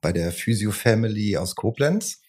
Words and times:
bei 0.00 0.12
der 0.12 0.32
Physio 0.32 0.70
Family 0.70 1.36
aus 1.36 1.54
Koblenz. 1.54 2.22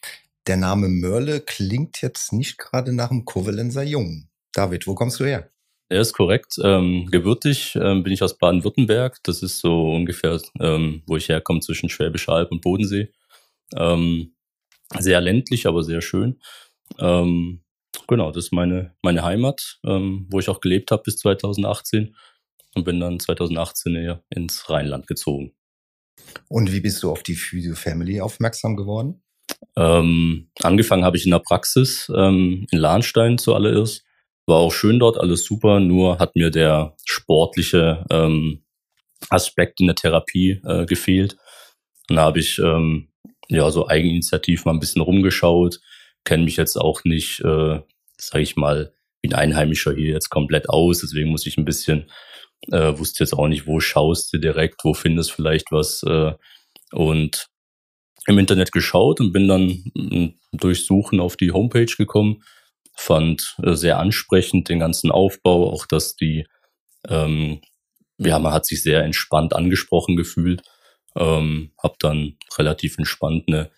Der 0.47 0.57
Name 0.57 0.89
Mörle 0.89 1.41
klingt 1.41 2.01
jetzt 2.01 2.33
nicht 2.33 2.57
gerade 2.57 2.93
nach 2.93 3.11
einem 3.11 3.25
Kovalenzer 3.25 3.83
Jungen. 3.83 4.29
David, 4.53 4.87
wo 4.87 4.95
kommst 4.95 5.19
du 5.19 5.25
her? 5.25 5.51
Er 5.89 6.01
ist 6.01 6.13
korrekt. 6.13 6.55
Ähm, 6.63 7.07
gebürtig 7.11 7.75
ähm, 7.75 8.03
bin 8.03 8.13
ich 8.13 8.23
aus 8.23 8.37
Baden-Württemberg. 8.37 9.19
Das 9.23 9.43
ist 9.43 9.59
so 9.59 9.91
ungefähr, 9.91 10.39
ähm, 10.59 11.03
wo 11.05 11.17
ich 11.17 11.29
herkomme, 11.29 11.59
zwischen 11.59 11.89
Schwäbisch 11.89 12.29
Alb 12.29 12.51
und 12.51 12.61
Bodensee. 12.61 13.11
Ähm, 13.75 14.33
sehr 14.99 15.21
ländlich, 15.21 15.67
aber 15.67 15.83
sehr 15.83 16.01
schön. 16.01 16.39
Ähm, 16.97 17.61
genau, 18.07 18.31
das 18.31 18.45
ist 18.45 18.51
meine, 18.53 18.95
meine 19.01 19.23
Heimat, 19.23 19.79
ähm, 19.85 20.27
wo 20.29 20.39
ich 20.39 20.49
auch 20.49 20.61
gelebt 20.61 20.91
habe 20.91 21.03
bis 21.03 21.17
2018 21.17 22.15
und 22.75 22.83
bin 22.83 22.99
dann 22.99 23.19
2018 23.19 23.95
eher 23.95 24.23
ins 24.29 24.69
Rheinland 24.69 25.07
gezogen. 25.07 25.53
Und 26.47 26.71
wie 26.71 26.81
bist 26.81 27.01
du 27.03 27.11
auf 27.11 27.23
die 27.23 27.35
Physio 27.35 27.75
Family 27.75 28.21
aufmerksam 28.21 28.75
geworden? 28.75 29.21
Ähm, 29.77 30.49
angefangen 30.61 31.05
habe 31.05 31.17
ich 31.17 31.25
in 31.25 31.31
der 31.31 31.39
Praxis 31.39 32.11
ähm, 32.15 32.67
in 32.71 32.79
Lahnstein 32.79 33.37
zuallererst. 33.37 34.03
War 34.47 34.57
auch 34.57 34.73
schön 34.73 34.99
dort, 34.99 35.17
alles 35.17 35.45
super, 35.45 35.79
nur 35.79 36.19
hat 36.19 36.35
mir 36.35 36.49
der 36.49 36.95
sportliche 37.05 38.05
ähm, 38.09 38.63
Aspekt 39.29 39.79
in 39.79 39.87
der 39.87 39.95
Therapie 39.95 40.59
äh, 40.65 40.85
gefehlt. 40.85 41.37
Dann 42.07 42.19
habe 42.19 42.39
ich 42.39 42.59
ähm, 42.59 43.09
ja 43.47 43.69
so 43.71 43.87
eigeninitiativ 43.87 44.65
mal 44.65 44.73
ein 44.73 44.79
bisschen 44.79 45.01
rumgeschaut, 45.01 45.79
kenne 46.25 46.43
mich 46.43 46.57
jetzt 46.57 46.75
auch 46.75 47.03
nicht, 47.03 47.39
äh, 47.41 47.79
sage 48.17 48.43
ich 48.43 48.55
mal, 48.55 48.93
wie 49.21 49.29
ein 49.29 49.35
Einheimischer 49.35 49.93
hier 49.93 50.13
jetzt 50.13 50.29
komplett 50.29 50.69
aus. 50.69 50.99
Deswegen 50.99 51.29
muss 51.29 51.45
ich 51.45 51.57
ein 51.57 51.65
bisschen 51.65 52.09
äh, 52.69 52.97
wusste 52.97 53.23
jetzt 53.23 53.33
auch 53.33 53.47
nicht, 53.47 53.67
wo 53.67 53.79
schaust 53.79 54.31
du 54.33 54.37
direkt, 54.37 54.83
wo 54.83 54.93
findest 54.93 55.31
vielleicht 55.31 55.71
was. 55.71 56.03
Äh, 56.03 56.33
und 56.91 57.47
im 58.27 58.37
Internet 58.37 58.71
geschaut 58.71 59.19
und 59.19 59.31
bin 59.31 59.47
dann 59.47 59.83
mm, 59.95 60.35
durch 60.51 60.85
Suchen 60.85 61.19
auf 61.19 61.37
die 61.37 61.51
Homepage 61.51 61.85
gekommen. 61.85 62.43
Fand 62.95 63.55
äh, 63.63 63.73
sehr 63.73 63.99
ansprechend 63.99 64.69
den 64.69 64.79
ganzen 64.79 65.11
Aufbau, 65.11 65.71
auch 65.71 65.85
dass 65.85 66.15
die, 66.15 66.45
ähm, 67.07 67.61
ja, 68.17 68.37
man 68.37 68.53
hat 68.53 68.65
sich 68.65 68.83
sehr 68.83 69.03
entspannt 69.03 69.53
angesprochen 69.53 70.15
gefühlt. 70.15 70.61
Ähm, 71.15 71.71
hab 71.81 71.99
dann 71.99 72.37
relativ 72.57 72.97
entspannt 72.97 73.45
eine, 73.47 73.71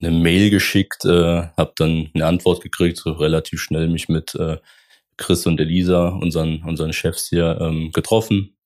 eine 0.00 0.12
Mail 0.12 0.50
geschickt, 0.50 1.04
äh, 1.04 1.48
hab 1.56 1.76
dann 1.76 2.10
eine 2.14 2.26
Antwort 2.26 2.62
gekriegt, 2.62 2.96
so 2.96 3.12
relativ 3.12 3.60
schnell 3.60 3.88
mich 3.88 4.08
mit 4.08 4.34
äh, 4.36 4.58
Chris 5.20 5.46
und 5.46 5.60
Elisa, 5.60 6.08
unseren, 6.08 6.64
unseren 6.64 6.92
Chefs 6.92 7.28
hier, 7.28 7.58
ähm, 7.60 7.92
getroffen. 7.92 8.56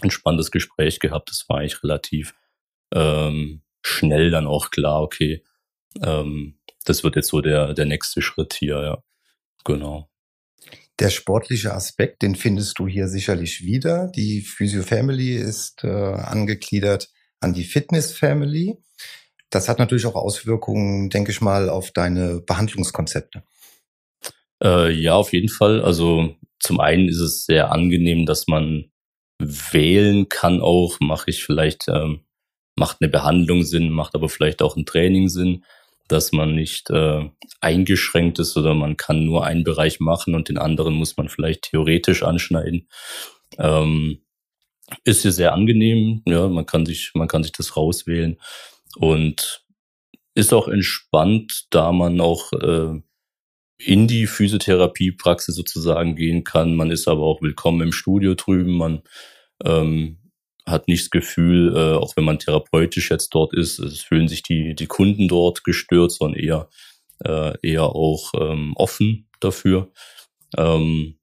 Ein 0.00 0.10
spannendes 0.10 0.50
Gespräch 0.50 1.00
gehabt. 1.00 1.30
Das 1.30 1.46
war 1.48 1.58
eigentlich 1.58 1.82
relativ 1.82 2.34
ähm, 2.94 3.62
schnell 3.82 4.30
dann 4.30 4.46
auch 4.46 4.70
klar, 4.70 5.02
okay, 5.02 5.42
ähm, 6.02 6.58
das 6.84 7.02
wird 7.02 7.16
jetzt 7.16 7.28
so 7.28 7.40
der, 7.40 7.74
der 7.74 7.86
nächste 7.86 8.22
Schritt 8.22 8.54
hier, 8.54 8.82
ja. 8.82 9.02
Genau. 9.64 10.10
Der 11.00 11.10
sportliche 11.10 11.72
Aspekt, 11.72 12.22
den 12.22 12.36
findest 12.36 12.78
du 12.78 12.86
hier 12.86 13.08
sicherlich 13.08 13.64
wieder. 13.64 14.08
Die 14.14 14.42
Physio 14.42 14.82
Family 14.82 15.34
ist 15.34 15.82
äh, 15.82 15.88
angegliedert 15.88 17.10
an 17.40 17.54
die 17.54 17.64
Fitness 17.64 18.12
Family. 18.12 18.76
Das 19.50 19.68
hat 19.68 19.78
natürlich 19.78 20.06
auch 20.06 20.14
Auswirkungen, 20.14 21.10
denke 21.10 21.30
ich 21.30 21.40
mal, 21.40 21.68
auf 21.68 21.90
deine 21.90 22.40
Behandlungskonzepte. 22.40 23.42
Äh, 24.64 24.90
ja, 24.92 25.14
auf 25.14 25.32
jeden 25.32 25.48
Fall. 25.48 25.82
Also 25.82 26.34
zum 26.58 26.80
einen 26.80 27.08
ist 27.08 27.20
es 27.20 27.44
sehr 27.44 27.70
angenehm, 27.70 28.26
dass 28.26 28.46
man 28.46 28.90
wählen 29.38 30.28
kann 30.28 30.60
auch, 30.60 30.98
mache 31.00 31.30
ich 31.30 31.44
vielleicht, 31.44 31.88
ähm, 31.88 32.24
macht 32.76 32.98
eine 33.00 33.10
Behandlung 33.10 33.62
Sinn, 33.64 33.90
macht 33.90 34.14
aber 34.14 34.28
vielleicht 34.28 34.62
auch 34.62 34.76
ein 34.76 34.86
Training 34.86 35.28
Sinn, 35.28 35.64
dass 36.08 36.32
man 36.32 36.54
nicht 36.54 36.90
äh, 36.90 37.28
eingeschränkt 37.60 38.38
ist 38.38 38.56
oder 38.56 38.74
man 38.74 38.96
kann 38.96 39.24
nur 39.24 39.44
einen 39.44 39.64
Bereich 39.64 40.00
machen 40.00 40.34
und 40.34 40.48
den 40.48 40.58
anderen 40.58 40.94
muss 40.94 41.16
man 41.16 41.28
vielleicht 41.28 41.70
theoretisch 41.70 42.22
anschneiden. 42.22 42.88
Ähm, 43.58 44.22
ist 45.04 45.22
hier 45.22 45.32
sehr 45.32 45.52
angenehm, 45.54 46.22
ja, 46.26 46.48
man 46.48 46.66
kann 46.66 46.86
sich, 46.86 47.12
man 47.14 47.28
kann 47.28 47.42
sich 47.42 47.52
das 47.52 47.76
rauswählen 47.76 48.38
und 48.96 49.64
ist 50.34 50.52
auch 50.52 50.68
entspannt, 50.68 51.66
da 51.70 51.92
man 51.92 52.20
auch 52.20 52.52
äh, 52.52 53.00
in 53.86 54.08
die 54.08 54.26
Physiotherapiepraxis 54.26 55.54
sozusagen 55.54 56.16
gehen 56.16 56.44
kann. 56.44 56.74
Man 56.74 56.90
ist 56.90 57.06
aber 57.06 57.22
auch 57.22 57.42
willkommen 57.42 57.82
im 57.82 57.92
Studio 57.92 58.34
drüben. 58.34 58.76
Man 58.76 59.02
ähm, 59.64 60.18
hat 60.66 60.88
nicht 60.88 61.04
das 61.04 61.10
Gefühl, 61.10 61.74
äh, 61.76 61.94
auch 61.96 62.16
wenn 62.16 62.24
man 62.24 62.38
therapeutisch 62.38 63.10
jetzt 63.10 63.30
dort 63.34 63.52
ist, 63.52 63.78
es 63.78 64.00
fühlen 64.00 64.28
sich 64.28 64.42
die, 64.42 64.74
die 64.74 64.86
Kunden 64.86 65.28
dort 65.28 65.64
gestört, 65.64 66.12
sondern 66.12 66.40
eher, 66.40 66.68
äh, 67.24 67.52
eher 67.62 67.84
auch 67.84 68.32
ähm, 68.38 68.72
offen 68.76 69.28
dafür. 69.40 69.92
Ähm, 70.56 71.18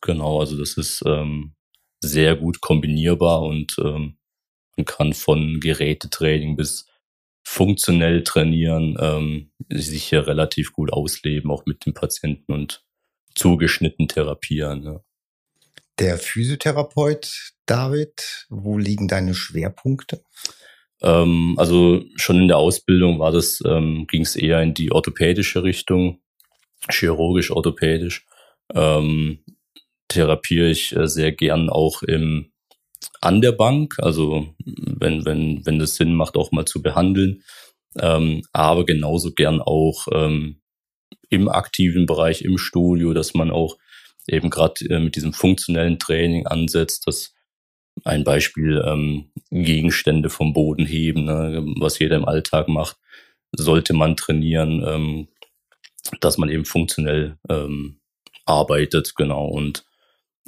genau, 0.00 0.40
also 0.40 0.58
das 0.58 0.76
ist 0.76 1.02
ähm, 1.06 1.54
sehr 2.00 2.34
gut 2.34 2.60
kombinierbar 2.60 3.42
und 3.42 3.76
ähm, 3.78 4.18
man 4.76 4.84
kann 4.84 5.12
von 5.12 5.60
Gerätetraining 5.60 6.56
bis 6.56 6.87
funktionell 7.48 8.24
trainieren, 8.24 8.98
ähm, 9.00 9.50
sich 9.70 10.04
hier 10.04 10.26
relativ 10.26 10.74
gut 10.74 10.92
ausleben, 10.92 11.50
auch 11.50 11.64
mit 11.64 11.86
den 11.86 11.94
Patienten 11.94 12.52
und 12.52 12.84
zugeschnitten 13.34 14.06
therapieren. 14.06 14.84
Ja. 14.84 15.00
Der 15.98 16.18
Physiotherapeut 16.18 17.54
David, 17.64 18.46
wo 18.50 18.76
liegen 18.76 19.08
deine 19.08 19.34
Schwerpunkte? 19.34 20.22
Ähm, 21.00 21.54
also 21.56 22.04
schon 22.16 22.36
in 22.42 22.48
der 22.48 22.58
Ausbildung 22.58 23.18
war 23.18 23.32
das, 23.32 23.62
ähm, 23.66 24.06
ging 24.06 24.22
es 24.22 24.36
eher 24.36 24.60
in 24.60 24.74
die 24.74 24.92
orthopädische 24.92 25.62
Richtung, 25.62 26.20
chirurgisch-orthopädisch. 26.90 28.26
Ähm, 28.74 29.42
therapiere 30.08 30.68
ich 30.68 30.94
äh, 30.94 31.08
sehr 31.08 31.32
gern 31.32 31.70
auch 31.70 32.02
im 32.02 32.52
an 33.20 33.40
der 33.40 33.52
Bank, 33.52 33.96
also 33.98 34.48
wenn, 34.64 35.24
wenn, 35.24 35.64
wenn 35.66 35.78
das 35.78 35.96
Sinn 35.96 36.14
macht, 36.14 36.36
auch 36.36 36.52
mal 36.52 36.64
zu 36.64 36.82
behandeln, 36.82 37.42
ähm, 37.98 38.42
aber 38.52 38.84
genauso 38.84 39.32
gern 39.32 39.60
auch 39.60 40.06
ähm, 40.12 40.60
im 41.28 41.48
aktiven 41.48 42.06
Bereich, 42.06 42.42
im 42.42 42.58
Studio, 42.58 43.12
dass 43.12 43.34
man 43.34 43.50
auch 43.50 43.76
eben 44.26 44.50
gerade 44.50 44.84
äh, 44.88 45.00
mit 45.00 45.16
diesem 45.16 45.32
funktionellen 45.32 45.98
Training 45.98 46.46
ansetzt, 46.46 47.06
dass 47.06 47.34
ein 48.04 48.24
Beispiel 48.24 48.82
ähm, 48.86 49.30
Gegenstände 49.50 50.30
vom 50.30 50.52
Boden 50.52 50.86
heben, 50.86 51.24
ne, 51.24 51.64
was 51.78 51.98
jeder 51.98 52.16
im 52.16 52.26
Alltag 52.26 52.68
macht, 52.68 52.96
sollte 53.52 53.94
man 53.94 54.16
trainieren, 54.16 54.84
ähm, 54.86 55.28
dass 56.20 56.38
man 56.38 56.48
eben 56.48 56.64
funktionell 56.64 57.38
ähm, 57.48 58.00
arbeitet, 58.44 59.14
genau. 59.16 59.46
Und 59.46 59.84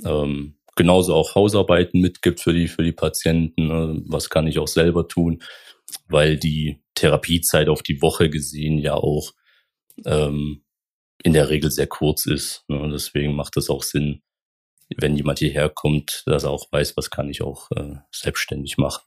ähm, 0.05 0.57
genauso 0.77 1.15
auch 1.15 1.35
Hausarbeiten 1.35 2.01
mitgibt 2.01 2.41
für 2.41 2.53
die, 2.53 2.69
für 2.69 2.83
die 2.83 2.93
Patienten. 2.93 3.69
Ne? 3.69 4.03
Was 4.07 4.31
kann 4.31 4.47
ich 4.47 4.59
auch 4.59 4.69
selber 4.69 5.09
tun? 5.09 5.43
Weil 6.09 6.37
die 6.37 6.83
Therapiezeit 6.95 7.69
auf 7.69 7.83
die 7.83 8.01
Woche 8.03 8.31
gesehen 8.31 8.79
ja 8.79 8.95
auch 8.95 9.33
ähm, 10.05 10.63
in 11.23 11.33
der 11.33 11.49
Regel 11.49 11.71
sehr 11.71 11.87
kurz 11.87 12.27
ist. 12.27 12.65
Ne? 12.69 12.89
Deswegen 12.93 13.35
macht 13.35 13.57
es 13.57 13.71
auch 13.71 13.83
Sinn, 13.83 14.23
wenn 14.97 15.17
jemand 15.17 15.39
hierher 15.39 15.69
kommt, 15.69 16.23
dass 16.27 16.45
er 16.45 16.51
auch 16.51 16.71
weiß, 16.71 16.97
was 16.97 17.11
kann 17.11 17.29
ich 17.29 17.43
auch 17.43 17.71
äh, 17.73 17.97
selbstständig 18.13 18.79
machen. 18.79 19.03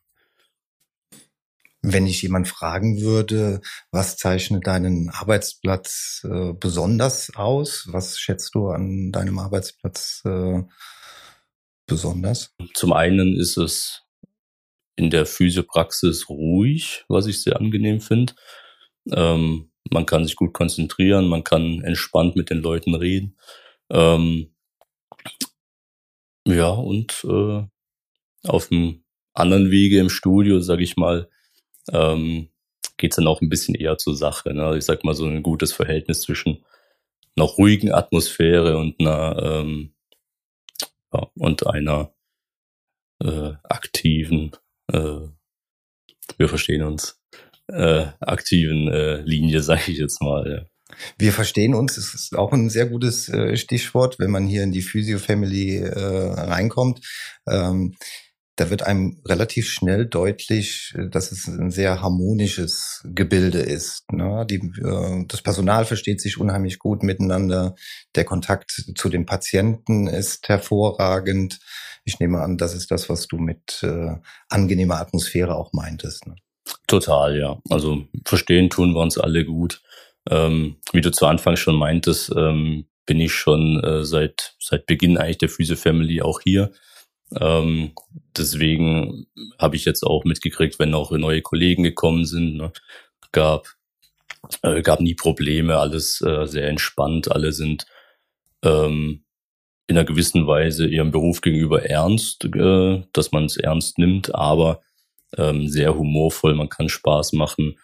Wenn 1.85 2.07
ich 2.07 2.21
jemand 2.21 2.47
fragen 2.47 3.01
würde, 3.01 3.59
was 3.91 4.15
zeichnet 4.15 4.67
deinen 4.67 5.09
Arbeitsplatz 5.09 6.21
äh, 6.23 6.53
besonders 6.53 7.35
aus? 7.35 7.87
Was 7.91 8.17
schätzt 8.17 8.55
du 8.55 8.69
an 8.69 9.11
deinem 9.11 9.37
Arbeitsplatz 9.37 10.21
äh, 10.23 10.61
besonders? 11.85 12.53
Zum 12.73 12.93
einen 12.93 13.35
ist 13.35 13.57
es 13.57 14.03
in 14.95 15.09
der 15.09 15.25
Physiopraxis 15.25 16.29
ruhig, 16.29 17.03
was 17.07 17.25
ich 17.27 17.41
sehr 17.41 17.59
angenehm 17.59 17.99
finde. 17.99 18.33
Ähm, 19.11 19.71
man 19.91 20.05
kann 20.05 20.23
sich 20.25 20.35
gut 20.35 20.53
konzentrieren, 20.53 21.27
man 21.27 21.43
kann 21.43 21.81
entspannt 21.81 22.35
mit 22.35 22.49
den 22.49 22.59
Leuten 22.59 22.95
reden. 22.95 23.37
Ähm, 23.89 24.53
ja, 26.45 26.69
und 26.69 27.25
äh, 27.25 27.63
auf 28.47 28.67
dem 28.67 29.03
anderen 29.33 29.71
Wege 29.71 29.99
im 29.99 30.09
Studio, 30.09 30.59
sage 30.59 30.83
ich 30.83 30.97
mal, 30.97 31.29
ähm, 31.91 32.49
geht's 32.97 33.15
dann 33.15 33.27
auch 33.27 33.41
ein 33.41 33.49
bisschen 33.49 33.75
eher 33.75 33.97
zur 33.97 34.15
Sache. 34.15 34.53
Ne? 34.53 34.77
Ich 34.77 34.85
sag 34.85 35.03
mal 35.03 35.15
so 35.15 35.25
ein 35.25 35.43
gutes 35.43 35.73
Verhältnis 35.73 36.21
zwischen 36.21 36.63
einer 37.35 37.47
ruhigen 37.47 37.91
Atmosphäre 37.91 38.77
und 38.77 38.99
einer 38.99 39.41
ähm, 39.41 39.93
ja, 41.13 41.27
und 41.35 41.67
einer 41.67 42.13
äh, 43.23 43.53
aktiven, 43.63 44.51
äh, 44.91 45.27
wir 46.37 46.49
verstehen 46.49 46.83
uns, 46.83 47.21
äh, 47.67 48.07
aktiven 48.19 48.87
äh, 48.87 49.21
Linie, 49.21 49.61
sage 49.63 49.91
ich 49.91 49.97
jetzt 49.97 50.21
mal. 50.21 50.49
Ja. 50.49 50.95
Wir 51.17 51.33
verstehen 51.33 51.73
uns, 51.73 51.95
das 51.95 52.13
ist 52.13 52.35
auch 52.35 52.51
ein 52.51 52.69
sehr 52.69 52.85
gutes 52.85 53.29
äh, 53.29 53.57
Stichwort, 53.57 54.19
wenn 54.19 54.31
man 54.31 54.45
hier 54.45 54.63
in 54.63 54.71
die 54.71 54.81
Physio 54.81 55.17
Family 55.17 55.77
äh, 55.77 55.89
reinkommt. 55.89 57.01
Ähm, 57.47 57.95
da 58.55 58.69
wird 58.69 58.83
einem 58.83 59.19
relativ 59.25 59.67
schnell 59.69 60.05
deutlich, 60.05 60.93
dass 61.09 61.31
es 61.31 61.47
ein 61.47 61.71
sehr 61.71 62.01
harmonisches 62.01 63.01
Gebilde 63.03 63.59
ist. 63.59 64.11
Ne? 64.11 64.45
Die, 64.47 64.57
äh, 64.57 65.25
das 65.27 65.41
Personal 65.41 65.85
versteht 65.85 66.21
sich 66.21 66.37
unheimlich 66.37 66.77
gut 66.77 67.01
miteinander. 67.01 67.75
Der 68.15 68.25
Kontakt 68.25 68.71
zu 68.95 69.09
den 69.09 69.25
Patienten 69.25 70.07
ist 70.07 70.49
hervorragend. 70.49 71.59
Ich 72.05 72.19
nehme 72.19 72.41
an, 72.41 72.57
das 72.57 72.75
ist 72.75 72.91
das, 72.91 73.09
was 73.09 73.27
du 73.27 73.37
mit 73.37 73.81
äh, 73.81 74.15
angenehmer 74.49 74.99
Atmosphäre 74.99 75.55
auch 75.55 75.73
meintest. 75.73 76.27
Ne? 76.27 76.35
Total, 76.85 77.37
ja. 77.37 77.59
Also 77.69 78.03
verstehen 78.23 78.69
tun 78.69 78.93
wir 78.93 79.01
uns 79.01 79.17
alle 79.17 79.45
gut. 79.45 79.81
Ähm, 80.29 80.77
wie 80.91 81.01
du 81.01 81.11
zu 81.11 81.25
Anfang 81.25 81.55
schon 81.55 81.75
meintest, 81.75 82.31
ähm, 82.35 82.85
bin 83.05 83.19
ich 83.19 83.33
schon 83.33 83.83
äh, 83.83 84.05
seit 84.05 84.55
seit 84.59 84.85
Beginn 84.85 85.17
eigentlich 85.17 85.39
der 85.39 85.49
Physio 85.49 85.75
Family 85.75 86.21
auch 86.21 86.39
hier. 86.41 86.71
Ähm, 87.39 87.91
deswegen 88.37 89.27
habe 89.59 89.75
ich 89.75 89.85
jetzt 89.85 90.03
auch 90.03 90.23
mitgekriegt, 90.23 90.79
wenn 90.79 90.93
auch 90.93 91.11
neue 91.11 91.41
Kollegen 91.41 91.83
gekommen 91.83 92.25
sind, 92.25 92.57
ne, 92.57 92.71
gab 93.31 93.67
äh, 94.61 94.81
gab 94.81 94.99
nie 94.99 95.15
Probleme, 95.15 95.77
alles 95.77 96.21
äh, 96.21 96.45
sehr 96.45 96.67
entspannt, 96.67 97.31
alle 97.31 97.51
sind 97.51 97.85
ähm, 98.63 99.23
in 99.87 99.97
einer 99.97 100.05
gewissen 100.05 100.47
Weise 100.47 100.87
ihrem 100.87 101.11
Beruf 101.11 101.41
gegenüber 101.41 101.83
ernst, 101.83 102.45
äh, 102.45 103.03
dass 103.13 103.31
man 103.31 103.45
es 103.45 103.57
ernst 103.57 103.97
nimmt, 103.97 104.33
aber 104.33 104.81
ähm, 105.37 105.67
sehr 105.67 105.95
humorvoll, 105.95 106.55
man 106.55 106.69
kann 106.69 106.89
Spaß 106.89 107.33
machen. 107.33 107.79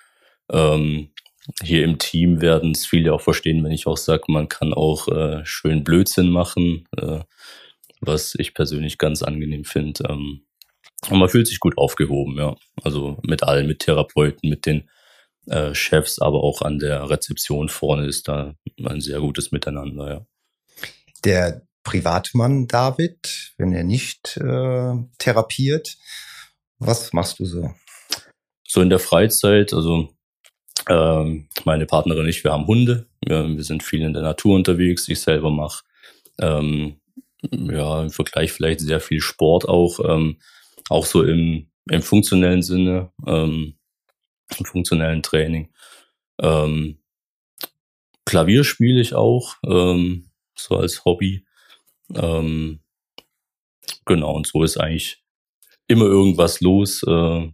Ähm, 0.51 1.11
hier 1.63 1.83
im 1.83 1.97
Team 1.97 2.41
werden 2.41 2.71
es 2.71 2.85
viele 2.85 3.13
auch 3.13 3.21
verstehen, 3.21 3.63
wenn 3.63 3.71
ich 3.71 3.87
auch 3.87 3.97
sage, 3.97 4.23
man 4.27 4.49
kann 4.49 4.73
auch 4.73 5.07
äh, 5.07 5.45
schön 5.45 5.83
Blödsinn 5.83 6.29
machen, 6.29 6.87
äh, 6.97 7.21
was 8.01 8.35
ich 8.37 8.53
persönlich 8.53 8.97
ganz 8.97 9.23
angenehm 9.23 9.65
finde. 9.65 10.03
Ähm, 10.09 10.45
und 11.09 11.19
man 11.19 11.29
fühlt 11.29 11.47
sich 11.47 11.59
gut 11.59 11.77
aufgehoben, 11.77 12.37
ja. 12.37 12.55
Also 12.83 13.17
mit 13.23 13.43
allen, 13.43 13.67
mit 13.67 13.79
Therapeuten, 13.79 14.49
mit 14.49 14.65
den 14.65 14.89
äh, 15.47 15.73
Chefs, 15.73 16.19
aber 16.19 16.43
auch 16.43 16.61
an 16.61 16.79
der 16.79 17.09
Rezeption 17.09 17.69
vorne 17.69 18.05
ist 18.05 18.27
da 18.27 18.55
ein 18.83 19.01
sehr 19.01 19.19
gutes 19.19 19.51
Miteinander, 19.51 20.09
ja. 20.09 20.25
Der 21.23 21.61
Privatmann 21.83 22.67
David, 22.67 23.53
wenn 23.57 23.73
er 23.73 23.83
nicht 23.83 24.37
äh, 24.37 24.93
therapiert, 25.17 25.97
was 26.77 27.13
machst 27.13 27.39
du 27.39 27.45
so? 27.45 27.73
So 28.67 28.81
in 28.81 28.89
der 28.89 28.99
Freizeit, 28.99 29.73
also 29.73 30.09
ähm, 30.87 31.49
meine 31.65 31.85
Partnerin 31.85 32.23
und 32.23 32.29
ich, 32.29 32.43
wir 32.43 32.51
haben 32.51 32.67
Hunde. 32.67 33.07
Wir, 33.25 33.47
wir 33.47 33.63
sind 33.63 33.83
viel 33.83 34.01
in 34.01 34.13
der 34.13 34.21
Natur 34.21 34.55
unterwegs. 34.55 35.07
Ich 35.09 35.19
selber 35.19 35.51
mache 35.51 35.83
ähm, 36.39 36.99
ja 37.51 38.03
im 38.03 38.09
Vergleich 38.09 38.51
vielleicht 38.51 38.81
sehr 38.81 38.99
viel 38.99 39.21
Sport 39.21 39.67
auch, 39.67 39.99
ähm, 40.03 40.37
auch 40.89 41.05
so 41.05 41.23
im, 41.23 41.69
im 41.89 42.01
funktionellen 42.01 42.61
Sinne, 42.61 43.11
ähm, 43.25 43.75
im 44.57 44.65
funktionellen 44.65 45.23
Training. 45.23 45.69
Ähm, 46.41 46.99
Klavier 48.25 48.63
spiele 48.63 49.01
ich 49.01 49.15
auch, 49.15 49.55
ähm, 49.65 50.29
so 50.55 50.75
als 50.77 51.05
Hobby. 51.05 51.45
Ähm, 52.15 52.79
genau, 54.05 54.33
und 54.35 54.47
so 54.47 54.63
ist 54.63 54.77
eigentlich 54.77 55.23
immer 55.87 56.05
irgendwas 56.05 56.61
los. 56.61 57.03
Äh, 57.03 57.51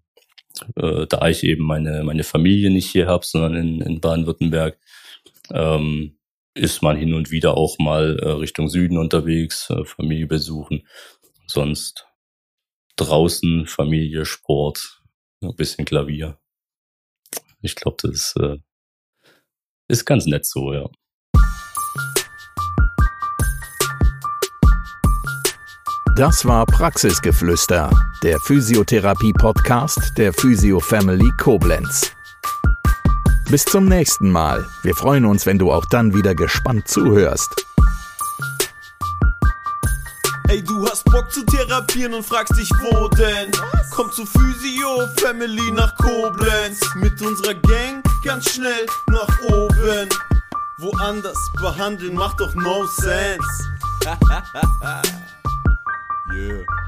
äh, 0.75 1.07
da 1.07 1.27
ich 1.27 1.43
eben 1.43 1.63
meine, 1.63 2.03
meine 2.03 2.23
Familie 2.23 2.69
nicht 2.69 2.89
hier 2.89 3.07
habe, 3.07 3.25
sondern 3.25 3.55
in, 3.55 3.81
in 3.81 3.99
Baden-Württemberg, 3.99 4.77
ähm, 5.51 6.17
ist 6.55 6.81
man 6.81 6.95
hin 6.95 7.13
und 7.13 7.31
wieder 7.31 7.57
auch 7.57 7.77
mal 7.79 8.17
äh, 8.19 8.29
Richtung 8.29 8.69
Süden 8.69 8.97
unterwegs, 8.97 9.69
äh, 9.69 9.83
Familie 9.83 10.25
besuchen. 10.25 10.87
Sonst 11.47 12.07
draußen 12.95 13.67
Familie, 13.67 14.25
Sport, 14.25 15.03
ein 15.41 15.55
bisschen 15.55 15.85
Klavier. 15.85 16.39
Ich 17.61 17.75
glaube, 17.75 17.97
das 18.01 18.33
äh, 18.39 18.57
ist 19.89 20.05
ganz 20.05 20.25
nett 20.25 20.45
so, 20.45 20.73
ja. 20.73 20.89
Das 26.15 26.45
war 26.45 26.65
Praxisgeflüster, 26.65 27.89
der 28.23 28.39
Physiotherapie-Podcast 28.39 30.17
der 30.17 30.31
Physio 30.31 30.79
Family 30.79 31.29
Koblenz. 31.37 32.14
Bis 33.49 33.63
zum 33.63 33.85
nächsten 33.85 34.29
Mal. 34.31 34.65
Wir 34.83 34.95
freuen 34.95 35.25
uns, 35.25 35.45
wenn 35.45 35.59
du 35.59 35.71
auch 35.71 35.85
dann 35.85 36.13
wieder 36.13 36.33
gespannt 36.33 36.87
zuhörst. 36.87 37.65
Ey, 40.47 40.63
du 40.63 40.87
hast 40.87 41.05
Bock 41.05 41.31
zu 41.31 41.43
therapieren 41.45 42.13
und 42.13 42.25
fragst 42.25 42.57
dich, 42.57 42.69
wo 42.81 43.07
denn? 43.09 43.51
Komm 43.91 44.11
zu 44.11 44.25
Physio 44.25 45.07
Family 45.17 45.71
nach 45.71 45.95
Koblenz. 45.97 46.79
Mit 46.95 47.21
unserer 47.21 47.53
Gang 47.53 48.03
ganz 48.23 48.51
schnell 48.51 48.85
nach 49.07 49.41
oben. 49.43 50.09
Woanders 50.77 51.37
behandeln 51.59 52.15
macht 52.15 52.39
doch 52.39 52.53
no 52.55 52.85
sense. 52.85 53.39
Yeah. 56.33 56.84